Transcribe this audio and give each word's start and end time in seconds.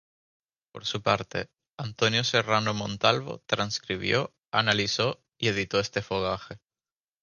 Por 0.73 0.87
su 0.87 1.03
parte, 1.03 1.51
Antonio 1.77 2.23
Serrano 2.23 2.73
Montalvo 2.73 3.43
transcribió, 3.45 4.33
analizó 4.51 5.21
y 5.37 5.49
editó 5.49 5.79
este 5.79 6.01
fogaje. 6.01 6.57